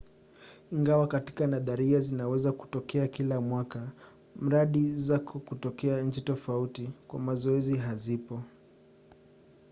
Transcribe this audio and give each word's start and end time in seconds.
ingawa 0.71 1.07
katika 1.07 1.47
nadharia 1.47 1.99
zinaweza 1.99 2.51
kutokea 2.51 3.07
kila 3.07 3.41
mwaka 3.41 3.91
mradi 4.35 4.95
zako 4.97 5.39
katika 5.39 6.01
nchi 6.01 6.21
tofauti 6.21 6.93
kwa 7.07 7.19
mazoezi 7.19 7.77
hazipo 7.77 8.43